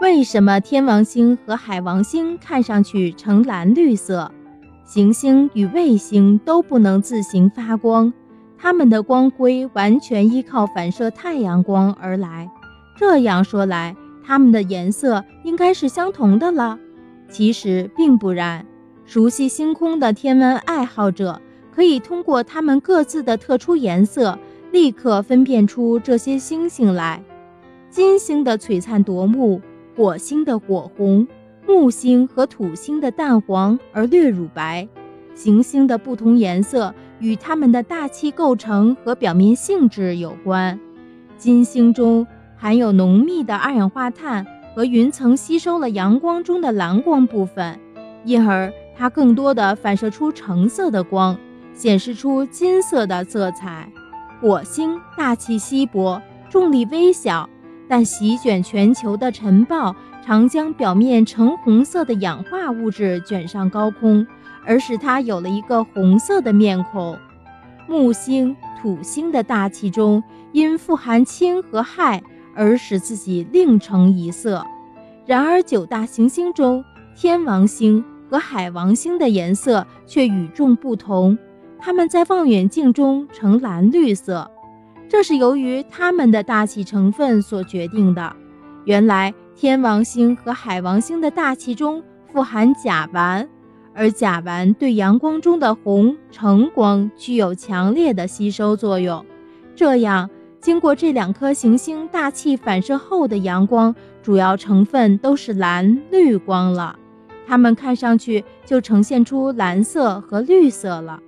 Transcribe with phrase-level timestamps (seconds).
[0.00, 4.30] 为什么天王星和海王星看上去呈蓝绿色？
[4.84, 8.12] 行星与卫星都不能自行发光，
[8.56, 12.48] 它们的光辉完全依靠反射太阳光而来。
[12.96, 16.78] 这样说来，它们的颜色应该是相同的了。
[17.28, 18.64] 其实并不然。
[19.04, 21.40] 熟悉星空的天文爱好者
[21.74, 24.38] 可以通过它们各自的特殊颜色，
[24.70, 27.20] 立刻分辨出这些星星来。
[27.90, 29.60] 金星的璀璨夺目。
[29.98, 31.26] 火星的火红，
[31.66, 34.86] 木星和土星的淡黄而略乳白，
[35.34, 40.78] 行星的不同颜色与它们的大气构成和表面性质有关。
[41.36, 42.24] 金星中
[42.56, 47.76] 含有浓密的二氧化碳和云层，吸收了阳光中的蓝光部分，
[48.24, 51.36] 因而它更多的反射出橙色的光，
[51.74, 53.90] 显示出金色的色彩。
[54.40, 57.50] 火星大气稀薄，重力微小。
[57.88, 64.26] 但席卷全球的尘暴常将表面橙红色的氧化物质卷上高空，
[64.64, 67.18] 而使它有了一个红色的面孔。
[67.86, 70.22] 木星、土星的大气中
[70.52, 72.20] 因富含氢和氦
[72.54, 74.62] 而使自己另成一色。
[75.24, 76.84] 然而，九大行星中，
[77.16, 81.38] 天王星和海王星的颜色却与众不同，
[81.78, 84.50] 它们在望远镜中呈蓝绿色。
[85.08, 88.36] 这是由于它们的大气成分所决定的。
[88.84, 93.46] 原来，天王星和海王星的大气中富含甲烷，
[93.94, 99.24] 而甲烷对阳光中的红、橙光具有强烈的吸收作用。
[99.74, 100.28] 这样，
[100.60, 106.98] 经过这两颗行星大气反射后的阳光，主要成分都是蓝绿光了，
[107.46, 111.20] 它们看上去就呈现出蓝色和绿色了。